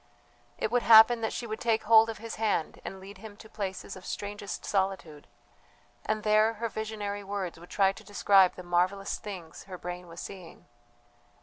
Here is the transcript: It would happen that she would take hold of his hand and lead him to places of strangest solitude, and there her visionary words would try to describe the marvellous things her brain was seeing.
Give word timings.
It 0.57 0.71
would 0.71 0.81
happen 0.81 1.21
that 1.21 1.31
she 1.31 1.45
would 1.45 1.59
take 1.59 1.83
hold 1.83 2.09
of 2.09 2.17
his 2.17 2.37
hand 2.37 2.81
and 2.83 2.99
lead 2.99 3.19
him 3.19 3.37
to 3.37 3.47
places 3.47 3.95
of 3.95 4.03
strangest 4.03 4.65
solitude, 4.65 5.27
and 6.03 6.23
there 6.23 6.53
her 6.55 6.69
visionary 6.69 7.23
words 7.23 7.59
would 7.59 7.69
try 7.69 7.91
to 7.91 8.03
describe 8.03 8.55
the 8.55 8.63
marvellous 8.63 9.19
things 9.19 9.65
her 9.65 9.77
brain 9.77 10.07
was 10.07 10.19
seeing. 10.19 10.65